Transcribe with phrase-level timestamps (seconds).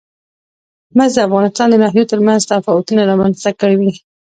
[0.97, 3.91] مس د افغانستان د ناحیو ترمنځ تفاوتونه رامنځ ته کوي.